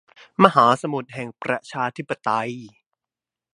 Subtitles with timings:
[0.43, 2.51] มหาสมุทรแห่งประชาธิปไตย